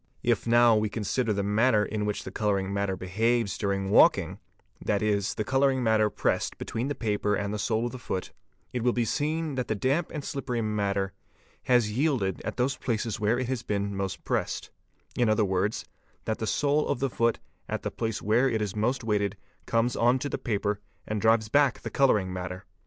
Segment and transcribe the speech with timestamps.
[0.17, 3.91] | If now we consider the manner in which the colouring matter be haves during
[3.91, 4.39] walking,
[4.83, 8.31] that is, the colouring matter pressed between the paper and the sole of the foot,
[8.73, 11.13] it will be seen that the damp and slippery— matter,
[11.65, 14.71] has yielded at those places where it has been most pressed,
[15.15, 15.85] in| other words,
[16.25, 17.37] that the sole of the foot
[17.69, 19.37] at the place where it is mos: ea s) THE IMAGE OF THE FOOT 529
[19.37, 19.37] weighted
[19.67, 22.65] comes on to the paper and drives back the colouring matter.